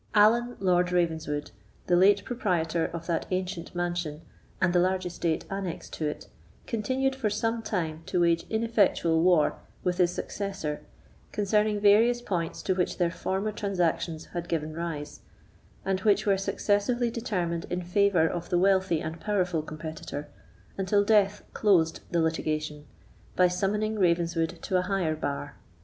Allan 0.15 0.55
Lord 0.59 0.91
Ravenswood, 0.91 1.51
the 1.85 1.95
late 1.95 2.25
proprietor 2.25 2.85
of 2.91 3.05
that 3.05 3.27
ancient 3.29 3.75
mansion 3.75 4.21
and 4.59 4.73
the 4.73 4.79
large 4.79 5.05
estate 5.05 5.45
annexed 5.47 5.93
to 5.93 6.07
it, 6.07 6.27
continued 6.65 7.15
for 7.15 7.29
some 7.29 7.61
time 7.61 8.01
to 8.07 8.21
wage 8.21 8.43
ineffectual 8.49 9.21
war 9.21 9.59
with 9.83 9.99
his 9.99 10.09
successor 10.09 10.81
concerning 11.31 11.79
various 11.79 12.19
points 12.19 12.63
to 12.63 12.73
which 12.73 12.97
their 12.97 13.11
former 13.11 13.51
transactions 13.51 14.25
had 14.33 14.49
given 14.49 14.73
rise, 14.73 15.19
and 15.85 15.99
which 15.99 16.25
were 16.25 16.35
successively 16.35 17.11
determined 17.11 17.67
in 17.69 17.83
favour 17.83 18.27
of 18.27 18.49
the 18.49 18.57
wealthy 18.57 19.01
and 19.01 19.19
powerful 19.19 19.61
competitor, 19.61 20.29
until 20.79 21.03
death 21.05 21.43
closed 21.53 21.99
the 22.09 22.21
litigation, 22.21 22.87
by 23.35 23.47
summoning 23.47 23.99
Ravenswood 23.99 24.57
to 24.63 24.77
a 24.77 24.81
higher 24.81 25.15
bar. 25.15 25.57